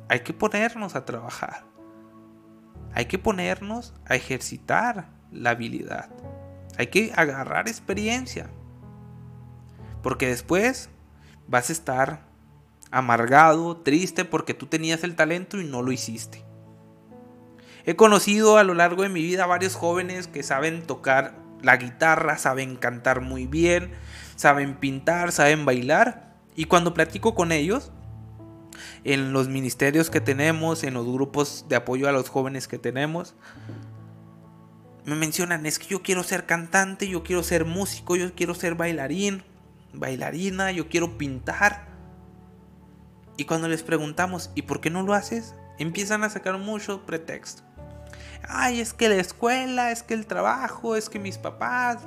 [0.08, 1.64] hay que ponernos a trabajar.
[2.94, 6.08] Hay que ponernos a ejercitar la habilidad.
[6.78, 8.48] Hay que agarrar experiencia.
[10.02, 10.88] Porque después
[11.46, 12.27] vas a estar
[12.90, 16.44] amargado, triste porque tú tenías el talento y no lo hiciste.
[17.84, 22.38] He conocido a lo largo de mi vida varios jóvenes que saben tocar la guitarra,
[22.38, 23.92] saben cantar muy bien,
[24.36, 26.34] saben pintar, saben bailar.
[26.54, 27.90] Y cuando platico con ellos,
[29.04, 33.34] en los ministerios que tenemos, en los grupos de apoyo a los jóvenes que tenemos,
[35.04, 38.74] me mencionan, es que yo quiero ser cantante, yo quiero ser músico, yo quiero ser
[38.74, 39.42] bailarín,
[39.94, 41.87] bailarina, yo quiero pintar.
[43.38, 45.54] Y cuando les preguntamos, ¿y por qué no lo haces?
[45.78, 47.62] Empiezan a sacar mucho pretexto
[48.48, 51.98] ay, es que la escuela, es que el trabajo, es que mis papás.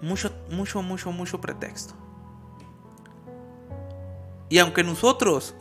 [0.00, 1.94] Mucho, mucho, mucho, mucho pretexto.
[4.48, 5.54] Y aunque nosotros,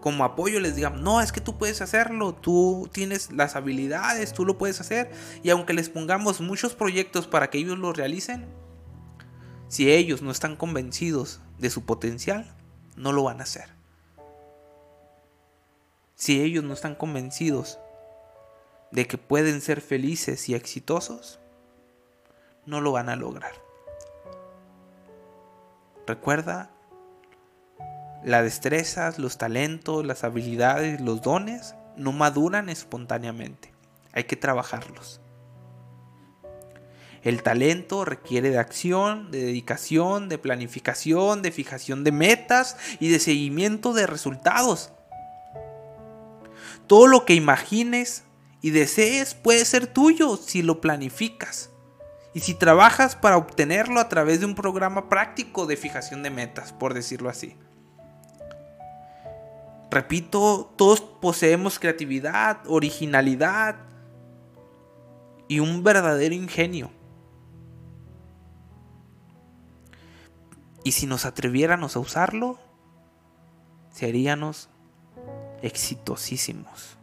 [0.00, 4.44] como apoyo, les digamos, no, es que tú puedes hacerlo, tú tienes las habilidades, tú
[4.44, 5.12] lo puedes hacer.
[5.42, 8.46] Y aunque les pongamos muchos proyectos para que ellos lo realicen,
[9.68, 12.54] si ellos no están convencidos de su potencial,
[12.96, 13.74] no lo van a hacer
[16.14, 17.78] si ellos no están convencidos
[18.90, 21.40] de que pueden ser felices y exitosos,
[22.66, 23.52] no lo van a lograr.
[26.06, 26.70] Recuerda,
[28.24, 33.72] las destrezas, los talentos, las habilidades, los dones no maduran espontáneamente.
[34.12, 35.20] Hay que trabajarlos.
[37.24, 43.18] El talento requiere de acción, de dedicación, de planificación, de fijación de metas y de
[43.18, 44.92] seguimiento de resultados.
[46.86, 48.24] Todo lo que imagines
[48.60, 51.70] y desees puede ser tuyo si lo planificas.
[52.34, 56.72] Y si trabajas para obtenerlo a través de un programa práctico de fijación de metas,
[56.72, 57.56] por decirlo así.
[59.90, 63.76] Repito, todos poseemos creatividad, originalidad
[65.48, 66.90] y un verdadero ingenio.
[70.84, 72.58] Y si nos atreviéramos a usarlo,
[73.90, 74.68] seríamos
[75.62, 76.98] exitosísimos.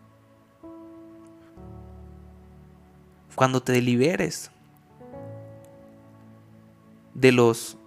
[3.35, 4.51] Cuando te liberes
[7.15, 7.77] de los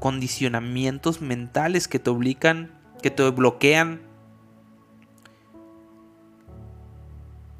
[0.00, 4.00] condicionamientos mentales que te obligan, que te bloquean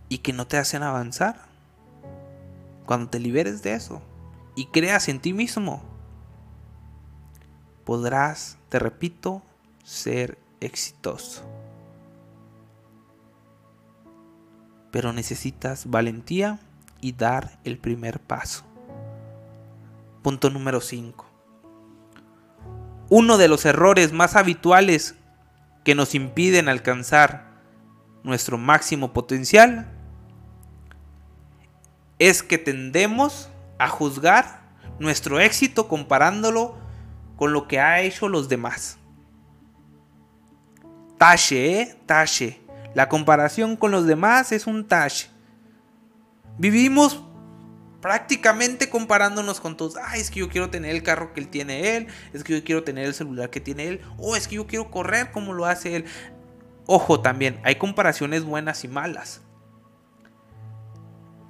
[0.08, 1.46] y que no te hacen avanzar.
[2.84, 4.02] Cuando te liberes de eso
[4.56, 5.91] y creas en ti mismo,
[7.84, 9.42] podrás, te repito,
[9.84, 11.42] ser exitoso.
[14.92, 16.60] pero necesitas valentía
[17.00, 18.62] y dar el primer paso.
[20.22, 21.26] Punto número 5.
[23.08, 25.16] Uno de los errores más habituales
[25.82, 27.50] que nos impiden alcanzar
[28.22, 29.88] nuestro máximo potencial
[32.20, 34.60] es que tendemos a juzgar
[35.00, 36.76] nuestro éxito comparándolo
[37.42, 38.98] con lo que ha hecho los demás.
[41.18, 41.96] Tache, ¿eh?
[42.06, 42.60] Tache.
[42.94, 45.24] La comparación con los demás es un tash.
[46.56, 47.20] Vivimos
[48.00, 49.96] prácticamente comparándonos con todos.
[49.96, 52.06] Ay, es que yo quiero tener el carro que él tiene él.
[52.32, 54.00] Es que yo quiero tener el celular que tiene él.
[54.18, 56.04] O es que yo quiero correr como lo hace él.
[56.86, 59.40] Ojo también, hay comparaciones buenas y malas.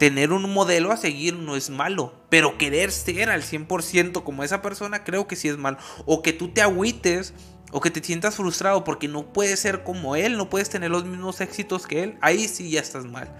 [0.02, 4.60] Tener un modelo a seguir no es malo, pero querer ser al 100% como esa
[4.60, 5.78] persona creo que sí es malo.
[6.06, 7.32] O que tú te agüites
[7.70, 11.04] o que te sientas frustrado porque no puedes ser como él, no puedes tener los
[11.04, 13.32] mismos éxitos que él, ahí sí ya estás mal.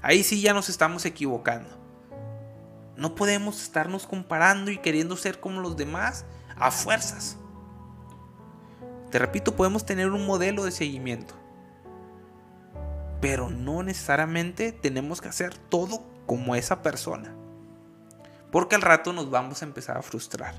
[0.00, 1.68] Ahí sí ya nos estamos equivocando.
[2.96, 6.24] No podemos estarnos comparando y queriendo ser como los demás
[6.56, 7.36] a fuerzas.
[9.10, 11.41] Te repito, podemos tener un modelo de seguimiento.
[13.22, 17.34] Pero no necesariamente tenemos que hacer todo como esa persona.
[18.50, 20.56] Porque al rato nos vamos a empezar a frustrar.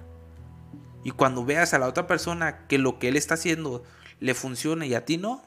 [1.03, 3.83] Y cuando veas a la otra persona que lo que él está haciendo
[4.19, 5.43] le funciona y a ti no,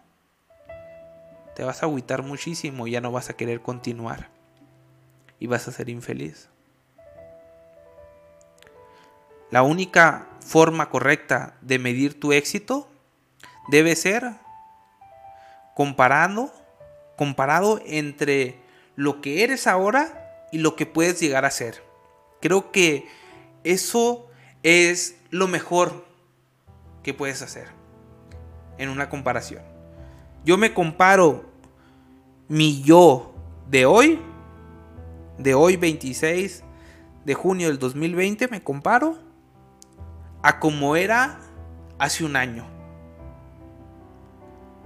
[1.57, 4.29] te vas a agüitar muchísimo y ya no vas a querer continuar.
[5.40, 6.50] Y vas a ser infeliz.
[9.50, 12.88] La única forma correcta de medir tu éxito
[13.68, 14.35] debe ser
[15.74, 16.52] comparando,
[17.16, 18.61] comparado entre
[18.94, 21.83] lo que eres ahora y lo que puedes llegar a ser.
[22.40, 23.07] Creo que
[23.64, 24.29] eso
[24.62, 26.07] es lo mejor
[27.02, 27.68] que puedes hacer
[28.79, 29.62] en una comparación.
[30.44, 31.44] Yo me comparo
[32.48, 33.35] mi yo
[33.68, 34.20] de hoy,
[35.38, 36.62] de hoy 26
[37.24, 39.18] de junio del 2020, me comparo
[40.42, 41.40] a como era
[41.98, 42.75] hace un año.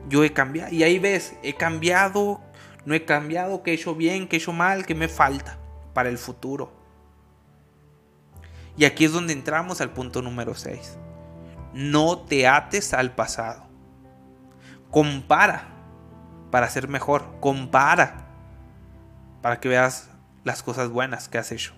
[0.09, 2.41] Yo he cambiado, y ahí ves, he cambiado,
[2.85, 5.59] no he cambiado, que he hecho bien, que he hecho mal, que me falta
[5.93, 6.73] para el futuro.
[8.77, 10.97] Y aquí es donde entramos al punto número 6.
[11.75, 13.67] No te ates al pasado.
[14.91, 15.69] Compara
[16.51, 17.27] para ser mejor.
[17.41, 18.27] Compara
[19.43, 20.09] para que veas
[20.45, 21.75] las cosas buenas que has hecho.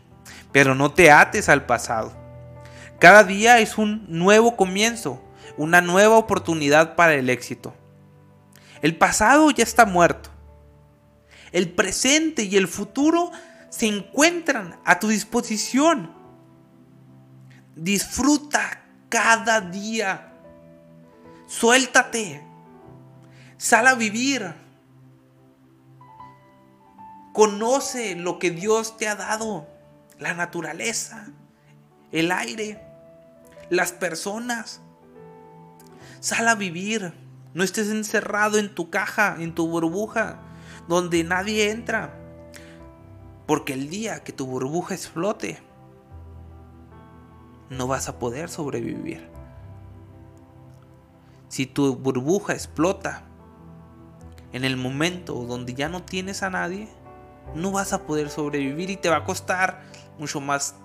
[0.53, 2.13] Pero no te ates al pasado.
[2.99, 5.21] Cada día es un nuevo comienzo,
[5.57, 7.75] una nueva oportunidad para el éxito.
[8.83, 10.31] El pasado ya está muerto.
[11.53, 13.31] El presente y el futuro
[13.71, 16.13] se encuentran a tu disposición.
[17.77, 20.33] Disfruta cada día.
[21.47, 22.45] Suéltate.
[23.57, 24.53] Sal a vivir.
[27.33, 29.69] Conoce lo que Dios te ha dado.
[30.19, 31.29] La naturaleza,
[32.11, 32.83] el aire,
[33.71, 34.81] las personas.
[36.21, 37.22] Sal a vivir.
[37.55, 40.41] No estés encerrado en tu caja, en tu burbuja,
[40.89, 42.19] donde nadie entra.
[43.47, 45.59] Porque el día que tu burbuja explote,
[47.69, 49.29] no vas a poder sobrevivir.
[51.49, 53.25] Si tu burbuja explota,
[54.53, 56.89] en el momento donde ya no tienes a nadie,
[57.55, 59.83] no vas a poder sobrevivir y te va a costar
[60.19, 60.77] mucho más,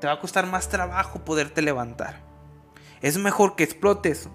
[0.00, 2.20] te va a costar más trabajo poderte levantar.
[3.00, 4.28] Es mejor que explotes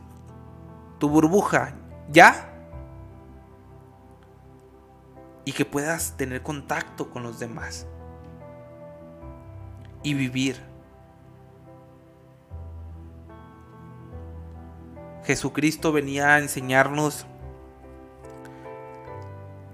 [1.01, 1.73] tu burbuja
[2.11, 2.47] ya
[5.45, 7.87] y que puedas tener contacto con los demás
[10.03, 10.61] y vivir.
[15.23, 17.25] Jesucristo venía a enseñarnos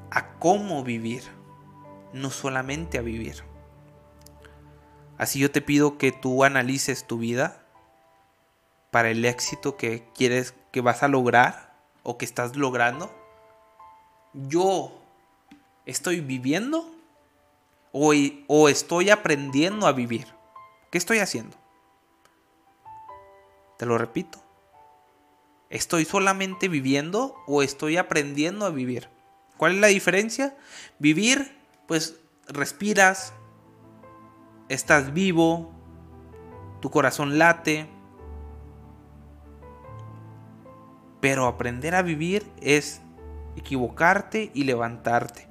[0.10, 1.24] a cómo vivir,
[2.14, 3.44] no solamente a vivir.
[5.18, 7.66] Así yo te pido que tú analices tu vida
[8.92, 13.12] para el éxito que quieres que vas a lograr o que estás logrando.
[14.36, 14.92] Yo
[15.88, 16.88] estoy viviendo
[17.92, 18.14] o,
[18.46, 20.28] o estoy aprendiendo a vivir.
[20.92, 21.58] ¿Qué estoy haciendo?
[23.80, 24.38] Te lo repito.
[25.72, 29.10] ¿Estoy solamente viviendo o estoy aprendiendo a vivir?
[29.58, 30.56] ¿Cuál es la diferencia?
[31.00, 33.34] Vivir, pues respiras,
[34.70, 35.72] estás vivo,
[36.82, 37.90] tu corazón late.
[41.28, 43.02] Pero aprender a vivir es
[43.58, 45.50] equivocarte y levantarte.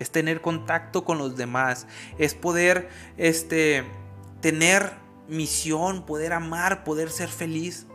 [0.00, 1.86] Es tener contacto con los demás,
[2.18, 3.84] es poder este
[4.40, 4.90] tener
[5.28, 7.86] misión, poder amar, poder ser feliz.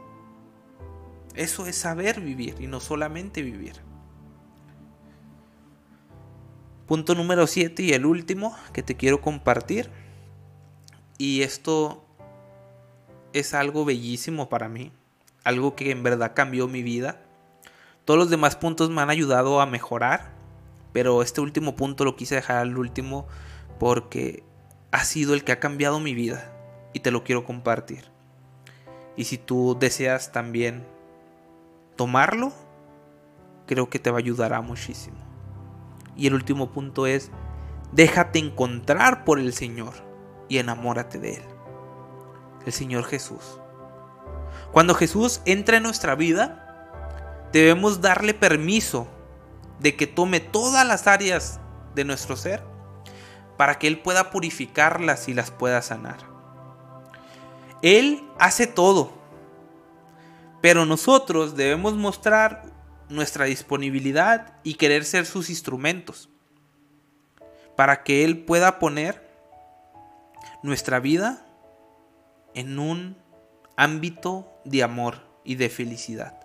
[1.35, 3.73] Eso es saber vivir y no solamente vivir.
[6.85, 9.89] Punto número 7 y el último que te quiero compartir.
[11.17, 12.05] Y esto
[13.33, 14.93] es algo bellísimo para mí.
[15.47, 17.21] Algo que en verdad cambió mi vida.
[18.03, 20.33] Todos los demás puntos me han ayudado a mejorar.
[20.91, 23.27] Pero este último punto lo quise dejar al último
[23.79, 24.43] porque
[24.91, 26.53] ha sido el que ha cambiado mi vida.
[26.91, 28.11] Y te lo quiero compartir.
[29.15, 30.85] Y si tú deseas también
[31.95, 32.51] tomarlo,
[33.67, 35.15] creo que te va a ayudar muchísimo.
[36.17, 37.31] Y el último punto es,
[37.93, 39.93] déjate encontrar por el Señor
[40.49, 41.43] y enamórate de Él.
[42.65, 43.61] El Señor Jesús.
[44.71, 49.07] Cuando Jesús entra en nuestra vida, debemos darle permiso
[49.79, 51.59] de que tome todas las áreas
[51.95, 52.63] de nuestro ser
[53.57, 56.17] para que Él pueda purificarlas y las pueda sanar.
[57.81, 59.11] Él hace todo,
[60.61, 62.63] pero nosotros debemos mostrar
[63.09, 66.29] nuestra disponibilidad y querer ser sus instrumentos
[67.75, 69.27] para que Él pueda poner
[70.63, 71.45] nuestra vida
[72.53, 73.17] en un
[73.77, 76.37] ámbito de amor y de felicidad.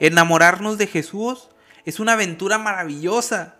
[0.00, 1.50] Enamorarnos de Jesús
[1.84, 3.54] es una aventura maravillosa.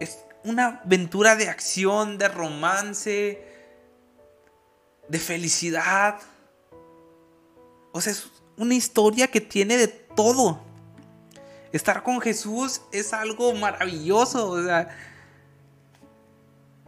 [0.00, 3.44] Es una aventura de acción, de romance,
[5.08, 6.20] de felicidad.
[7.92, 10.60] O sea, es una historia que tiene de todo.
[11.72, 14.50] Estar con Jesús es algo maravilloso.
[14.50, 14.88] O sea,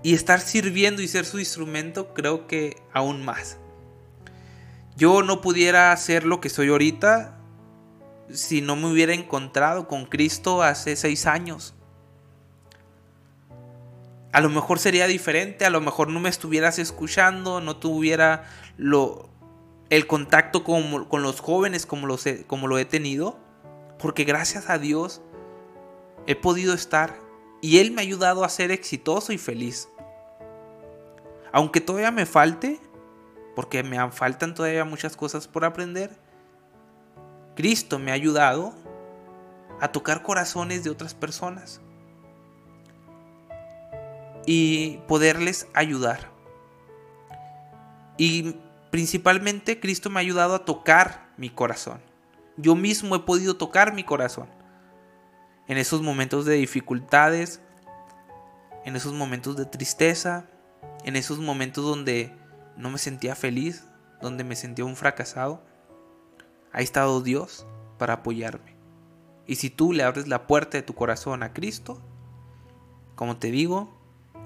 [0.05, 3.57] y estar sirviendo y ser su instrumento, creo que aún más.
[4.97, 7.41] Yo no pudiera ser lo que soy ahorita
[8.31, 11.75] si no me hubiera encontrado con Cristo hace seis años.
[14.31, 18.45] A lo mejor sería diferente, a lo mejor no me estuvieras escuchando, no tuviera
[18.77, 19.31] lo,
[19.89, 23.39] el contacto con, con los jóvenes como, lo como lo he tenido,
[23.99, 25.23] porque gracias a Dios
[26.27, 27.19] he podido estar
[27.63, 29.89] y Él me ha ayudado a ser exitoso y feliz.
[31.55, 32.81] Aunque todavía me falte,
[33.55, 36.11] porque me faltan todavía muchas cosas por aprender,
[37.55, 38.75] Cristo me ha ayudado
[39.81, 41.81] a tocar corazones de otras personas
[44.47, 46.29] y poderles ayudar.
[48.17, 48.57] Y
[48.91, 52.01] principalmente Cristo me ha ayudado a tocar mi corazón.
[52.57, 54.49] Yo mismo he podido tocar mi corazón.
[55.69, 57.61] En esos momentos de dificultades,
[58.85, 60.49] en esos momentos de tristeza,
[61.05, 62.33] en esos momentos donde
[62.77, 63.85] no me sentía feliz,
[64.21, 65.63] donde me sentía un fracasado,
[66.73, 67.67] ha estado Dios
[67.99, 68.75] para apoyarme.
[69.47, 72.01] Y si tú le abres la puerta de tu corazón a Cristo,
[73.15, 73.95] como te digo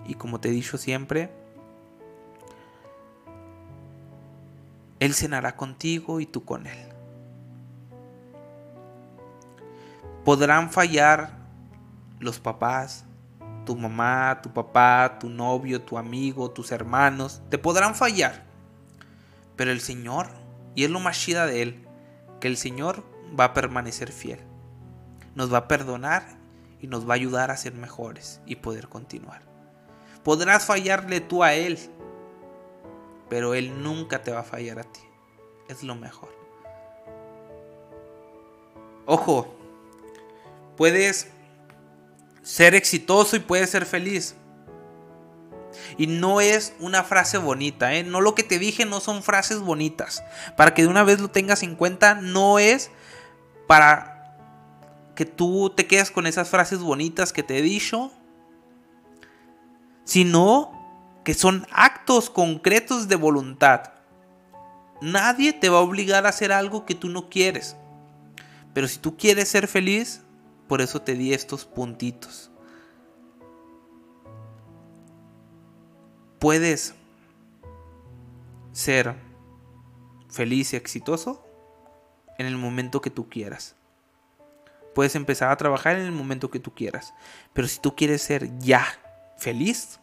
[0.06, 1.30] y como te he dicho siempre,
[4.98, 6.88] Él cenará contigo y tú con Él.
[10.24, 11.38] Podrán fallar
[12.18, 13.04] los papás,
[13.68, 18.46] tu mamá, tu papá, tu novio, tu amigo, tus hermanos, te podrán fallar.
[19.56, 20.30] Pero el Señor,
[20.74, 21.86] y es lo más chida de Él,
[22.40, 23.04] que el Señor
[23.38, 24.40] va a permanecer fiel.
[25.34, 26.38] Nos va a perdonar
[26.80, 29.42] y nos va a ayudar a ser mejores y poder continuar.
[30.24, 31.78] Podrás fallarle tú a Él,
[33.28, 35.02] pero Él nunca te va a fallar a ti.
[35.68, 36.30] Es lo mejor.
[39.04, 39.54] Ojo,
[40.78, 41.30] puedes
[42.48, 44.34] ser exitoso y puedes ser feliz.
[45.98, 48.04] Y no es una frase bonita, ¿eh?
[48.04, 50.24] No lo que te dije no son frases bonitas.
[50.56, 52.90] Para que de una vez lo tengas en cuenta, no es
[53.66, 54.34] para
[55.14, 58.10] que tú te quedes con esas frases bonitas que te he dicho,
[60.04, 60.72] sino
[61.26, 63.92] que son actos concretos de voluntad.
[65.02, 67.76] Nadie te va a obligar a hacer algo que tú no quieres.
[68.72, 70.22] Pero si tú quieres ser feliz,
[70.68, 72.50] por eso te di estos puntitos.
[76.38, 76.94] Puedes
[78.72, 79.16] ser
[80.30, 81.44] feliz y exitoso
[82.38, 83.74] en el momento que tú quieras.
[84.94, 87.14] Puedes empezar a trabajar en el momento que tú quieras.
[87.52, 88.84] Pero si tú quieres ser ya
[89.36, 89.98] feliz,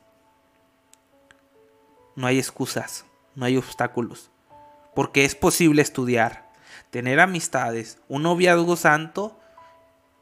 [2.15, 3.05] no hay excusas,
[3.35, 4.31] no hay obstáculos.
[4.95, 6.51] Porque es posible estudiar,
[6.89, 9.39] tener amistades, un noviazgo santo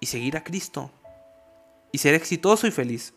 [0.04, 0.92] y seguir a Cristo
[1.94, 3.14] y ser exitoso y feliz.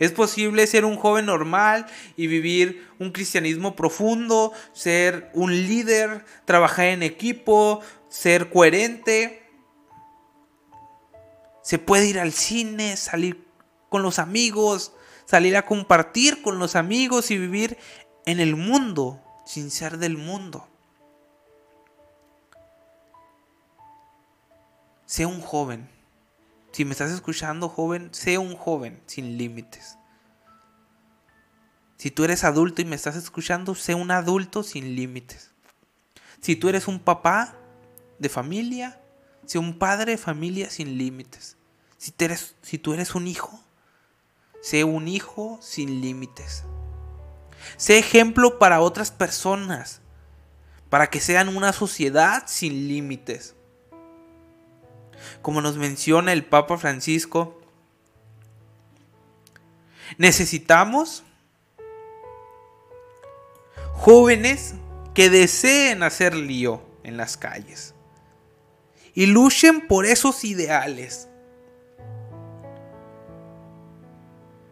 [0.00, 6.86] Es posible ser un joven normal y vivir un cristianismo profundo, ser un líder, trabajar
[6.86, 9.48] en equipo, ser coherente.
[11.62, 13.46] Se puede ir al cine, salir
[13.88, 14.92] con los amigos,
[15.24, 17.78] salir a compartir con los amigos y vivir
[18.26, 20.66] en el mundo sin ser del mundo.
[25.06, 25.97] Sea un joven
[26.78, 29.98] si me estás escuchando, joven, sé un joven sin límites.
[31.96, 35.50] Si tú eres adulto y me estás escuchando, sé un adulto sin límites.
[36.40, 37.56] Si tú eres un papá
[38.20, 39.00] de familia,
[39.44, 41.56] sé un padre de familia sin límites.
[41.96, 43.60] Si, tú eres un hijo,
[44.62, 46.62] sé un hijo sin límites.
[47.76, 50.00] Sé ejemplo para otras personas,
[50.90, 53.56] para que sean una sociedad sin límites
[55.42, 57.60] como nos menciona el Papa Francisco,
[60.16, 61.24] necesitamos
[63.94, 64.74] jóvenes
[65.14, 67.94] que deseen hacer lío en las calles
[69.14, 71.28] y luchen por esos ideales.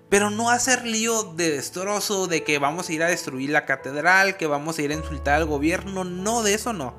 [0.09, 4.37] Pero no hacer lío de destrozo, de que vamos a ir a destruir la catedral,
[4.37, 6.05] que vamos a ir a insultar al gobierno.
[6.05, 6.95] No, de eso no.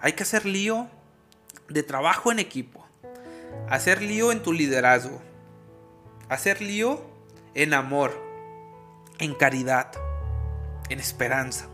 [0.00, 0.88] Hay que hacer lío
[1.68, 2.84] de trabajo en equipo,
[3.68, 5.20] hacer lío en tu liderazgo,
[6.28, 7.00] hacer lío
[7.54, 8.12] en amor,
[9.18, 9.92] en caridad,
[10.88, 11.68] en esperanza,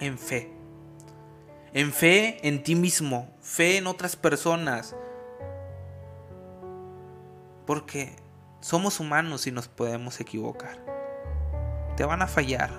[0.00, 0.50] en fe.
[1.72, 4.94] En fe en ti mismo, fe en otras personas.
[7.66, 8.14] Porque
[8.60, 10.78] somos humanos y nos podemos equivocar.
[11.96, 12.70] Te van a fallar.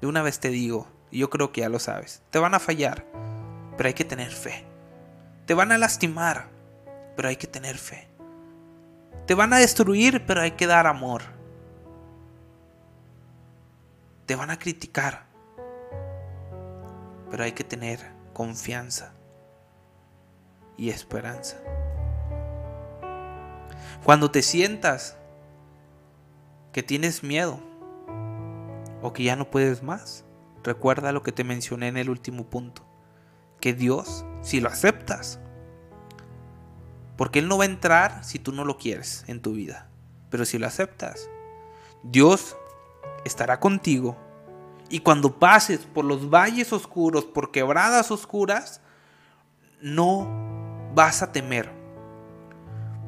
[0.00, 2.60] de una vez te digo, y yo creo que ya lo sabes, te van a
[2.60, 3.04] fallar,
[3.76, 4.67] pero hay que tener fe.
[5.48, 6.50] Te van a lastimar,
[7.16, 8.06] pero hay que tener fe.
[9.26, 11.22] Te van a destruir, pero hay que dar amor.
[14.26, 15.24] Te van a criticar,
[17.30, 17.98] pero hay que tener
[18.34, 19.14] confianza
[20.76, 21.56] y esperanza.
[24.04, 25.16] Cuando te sientas
[26.72, 27.58] que tienes miedo
[29.00, 30.26] o que ya no puedes más,
[30.62, 32.87] recuerda lo que te mencioné en el último punto,
[33.60, 35.40] que Dios, si lo aceptas,
[37.16, 39.88] porque Él no va a entrar si tú no lo quieres en tu vida,
[40.30, 41.28] pero si lo aceptas,
[42.02, 42.56] Dios
[43.24, 44.16] estará contigo
[44.88, 48.80] y cuando pases por los valles oscuros, por quebradas oscuras,
[49.82, 50.26] no
[50.94, 51.70] vas a temer,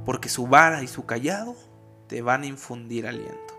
[0.05, 1.57] porque su vara y su callado
[2.07, 3.55] te van a infundir aliento.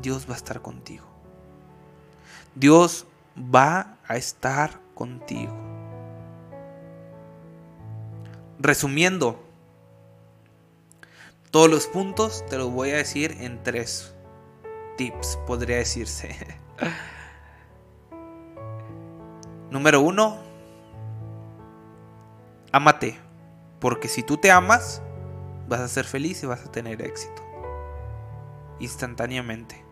[0.00, 1.04] Dios va a estar contigo.
[2.54, 3.06] Dios
[3.36, 5.54] va a estar contigo.
[8.58, 9.40] Resumiendo,
[11.52, 14.12] todos los puntos te los voy a decir en tres
[14.96, 16.34] tips, podría decirse.
[19.70, 20.38] Número uno,
[22.72, 23.16] ámate,
[23.78, 25.02] porque si tú te amas,
[25.68, 27.44] vas a ser feliz y vas a tener éxito.
[28.80, 29.84] Instantáneamente.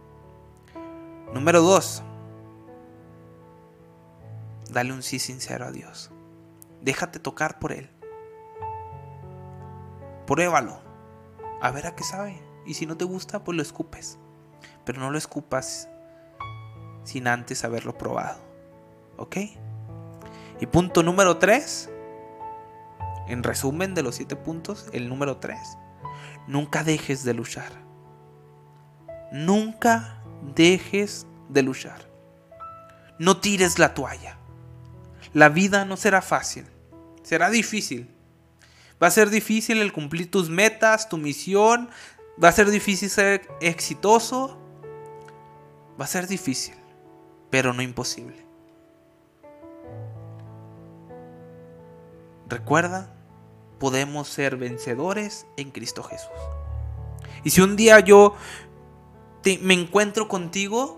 [1.33, 2.03] Número dos,
[4.69, 6.11] dale un sí sincero a Dios.
[6.81, 7.91] Déjate tocar por Él.
[10.27, 10.81] Pruébalo.
[11.61, 12.43] A ver a qué sabe.
[12.67, 14.19] Y si no te gusta, pues lo escupes.
[14.85, 15.89] Pero no lo escupas
[17.05, 18.39] sin antes haberlo probado.
[19.17, 19.37] ¿Ok?
[20.61, 21.91] Y punto número 3.
[23.29, 25.59] En resumen de los 7 puntos, el número 3.
[26.47, 27.73] Nunca dejes de luchar.
[29.33, 30.23] Nunca
[30.55, 32.09] dejes de luchar.
[33.19, 34.38] No tires la toalla.
[35.33, 36.67] La vida no será fácil.
[37.23, 38.09] Será difícil.
[39.03, 41.91] Va a ser difícil el cumplir tus metas, tu misión.
[42.43, 44.59] Va a ser difícil ser exitoso.
[46.01, 46.75] Va a ser difícil,
[47.51, 48.49] pero no imposible.
[52.49, 53.13] Recuerda,
[53.79, 56.31] podemos ser vencedores en Cristo Jesús.
[57.45, 58.35] Y si un día yo
[59.61, 60.98] me encuentro contigo,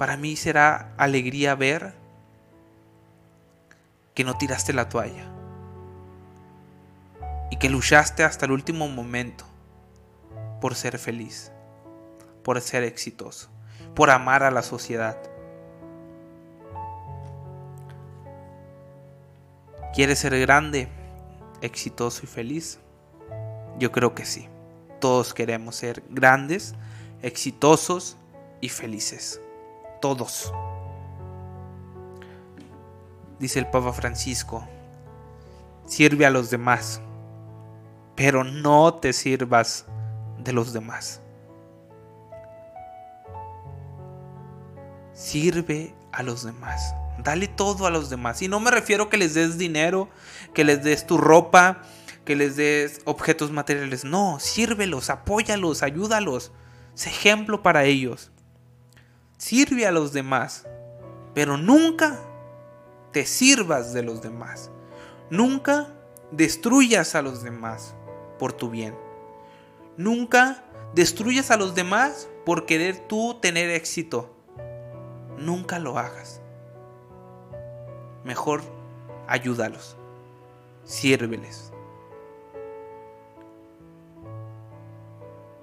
[0.00, 1.92] para mí será alegría ver
[4.14, 5.30] que no tiraste la toalla
[7.50, 9.44] y que luchaste hasta el último momento
[10.62, 11.52] por ser feliz,
[12.42, 13.50] por ser exitoso,
[13.94, 15.18] por amar a la sociedad.
[19.92, 20.88] ¿Quieres ser grande,
[21.60, 22.78] exitoso y feliz?
[23.78, 24.48] Yo creo que sí.
[24.98, 26.74] Todos queremos ser grandes,
[27.20, 28.16] exitosos
[28.62, 29.42] y felices.
[30.00, 30.52] Todos.
[33.38, 34.66] Dice el Papa Francisco,
[35.86, 37.00] sirve a los demás,
[38.16, 39.86] pero no te sirvas
[40.38, 41.20] de los demás.
[45.12, 46.94] Sirve a los demás.
[47.22, 48.40] Dale todo a los demás.
[48.42, 50.08] Y no me refiero que les des dinero,
[50.54, 51.82] que les des tu ropa,
[52.24, 54.04] que les des objetos materiales.
[54.04, 56.52] No, sírvelos, apóyalos, ayúdalos.
[56.94, 58.32] Sé ejemplo para ellos.
[59.40, 60.66] Sirve a los demás.
[61.32, 62.20] Pero nunca
[63.10, 64.70] te sirvas de los demás.
[65.30, 65.94] Nunca
[66.30, 67.94] destruyas a los demás
[68.38, 68.94] por tu bien.
[69.96, 70.62] Nunca
[70.94, 74.30] destruyas a los demás por querer tú tener éxito.
[75.38, 76.42] Nunca lo hagas.
[78.24, 78.60] Mejor
[79.26, 79.96] ayúdalos.
[80.84, 81.72] Sírveles.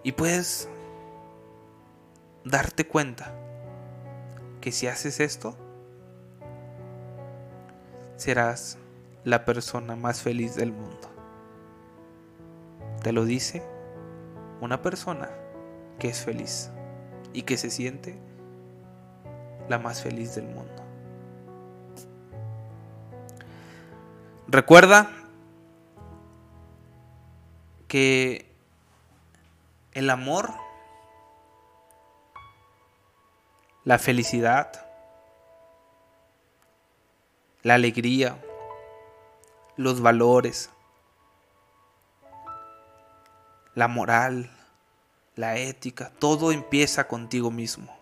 [0.01, 0.67] Y puedes
[2.43, 3.46] darte cuenta
[4.67, 5.55] que si haces esto,
[8.17, 8.77] serás
[9.23, 11.09] la persona más feliz del mundo.
[13.01, 13.63] Te lo dice
[14.59, 15.29] una persona
[15.99, 16.69] que es feliz
[17.31, 18.19] y que se siente
[19.69, 20.83] la más feliz del mundo.
[24.49, 25.09] Recuerda
[27.87, 28.51] que
[29.93, 30.53] el amor,
[33.87, 34.85] la felicidad,
[37.63, 38.37] la alegría,
[39.77, 40.69] los valores,
[43.75, 44.51] la moral,
[45.35, 47.97] la ética, todo empieza contigo mismo.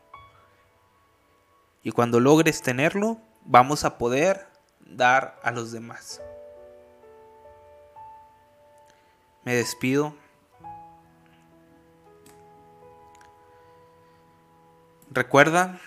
[1.84, 4.48] Y cuando logres tenerlo, vamos a poder
[4.80, 6.20] dar a los demás.
[9.44, 10.16] Me despido
[15.16, 15.80] Recuerda,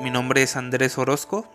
[0.00, 1.50] mi nombre es Andrés Orozco.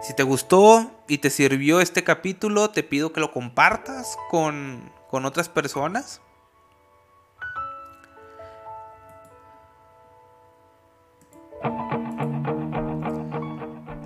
[0.00, 5.24] Si te gustó y te sirvió este capítulo, te pido que lo compartas con, con
[5.24, 6.20] otras personas.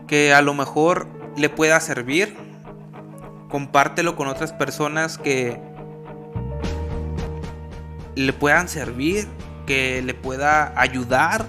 [0.09, 2.35] Que a lo mejor le pueda servir.
[3.51, 5.61] Compártelo con otras personas que
[8.15, 9.29] le puedan servir,
[9.67, 11.45] que le pueda ayudar.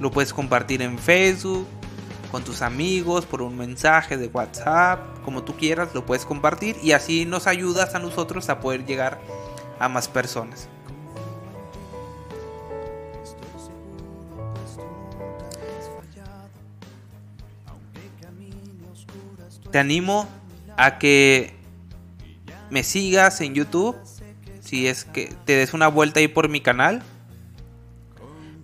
[0.00, 1.66] Lo puedes compartir en Facebook,
[2.30, 6.92] con tus amigos, por un mensaje de WhatsApp, como tú quieras, lo puedes compartir y
[6.92, 9.20] así nos ayudas a nosotros a poder llegar
[9.78, 10.68] a más personas.
[19.70, 20.28] Te animo
[20.76, 21.54] a que
[22.70, 23.96] me sigas en YouTube,
[24.70, 27.02] si es que te des una vuelta ahí por mi canal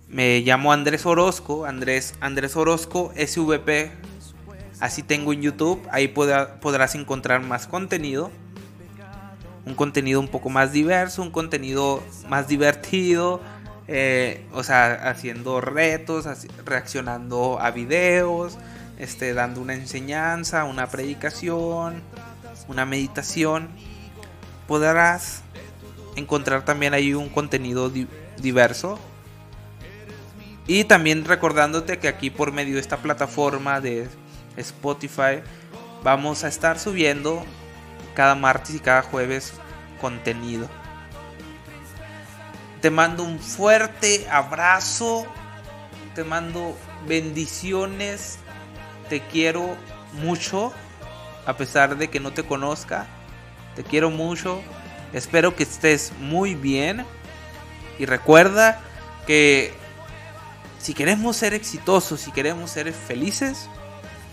[0.07, 3.91] me llamo Andrés Orozco, Andrés, Andrés Orozco SVP.
[4.79, 8.31] Así tengo en YouTube, ahí podrás encontrar más contenido.
[9.65, 13.41] Un contenido un poco más diverso, un contenido más divertido.
[13.89, 16.25] Eh, o sea, haciendo retos,
[16.65, 18.57] reaccionando a videos,
[18.97, 22.01] este, dando una enseñanza, una predicación,
[22.69, 23.67] una meditación.
[24.67, 25.43] Podrás
[26.17, 27.91] encontrar también ahí un contenido
[28.37, 28.99] diverso
[30.67, 34.09] y también recordándote que aquí por medio de esta plataforma de
[34.57, 35.41] Spotify
[36.03, 37.45] vamos a estar subiendo
[38.13, 39.53] cada martes y cada jueves
[40.01, 40.67] contenido.
[42.81, 45.25] Te mando un fuerte abrazo.
[46.13, 48.39] Te mando bendiciones.
[49.09, 49.75] Te quiero
[50.13, 50.73] mucho.
[51.45, 53.07] A pesar de que no te conozca.
[53.75, 54.61] Te quiero mucho.
[55.13, 57.05] Espero que estés muy bien.
[57.99, 58.81] Y recuerda
[59.25, 59.73] que
[60.79, 63.69] si queremos ser exitosos, si queremos ser felices,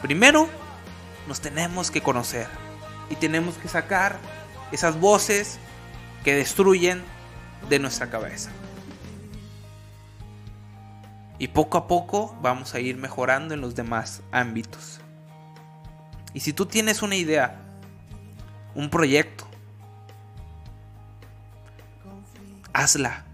[0.02, 0.48] primero
[1.26, 2.46] nos tenemos que conocer
[3.10, 4.18] y tenemos que sacar
[4.72, 5.58] esas voces
[6.22, 7.02] que destruyen
[7.68, 8.50] de nuestra cabeza.
[11.38, 15.00] Y poco a poco vamos a ir mejorando en los demás ámbitos.
[16.32, 17.60] Y si tú tienes una idea,
[18.74, 19.46] un proyecto,
[22.74, 23.24] hazla.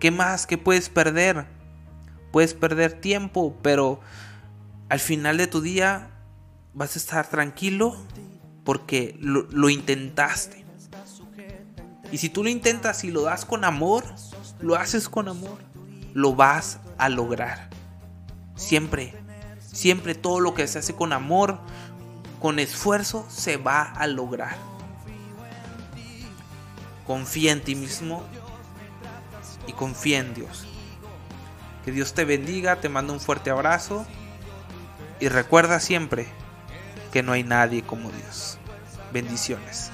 [0.00, 1.46] ¿Qué más que puedes perder?
[2.36, 3.98] puedes perder tiempo, pero
[4.90, 6.10] al final de tu día
[6.74, 7.96] vas a estar tranquilo
[8.62, 10.66] porque lo, intentaste.
[12.12, 14.04] Y si tú lo intentas y lo das con amor,
[14.60, 15.56] lo haces con amor,
[16.12, 17.70] lo vas a lograr.
[18.54, 19.14] Siempre,
[19.58, 21.58] siempre todo lo que se hace con amor,
[22.38, 24.58] con esfuerzo, se va a lograr.
[27.06, 28.22] Confía en ti mismo
[29.66, 30.66] y confía en Dios.
[31.84, 34.06] Que Dios te bendiga, te mando un fuerte abrazo
[35.20, 36.26] y recuerda siempre
[37.12, 38.58] que no hay nadie como Dios.
[39.12, 39.90] Bendiciones.